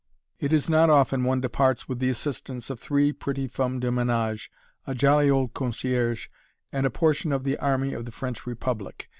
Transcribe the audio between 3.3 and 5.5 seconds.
femmes de ménage, a jolly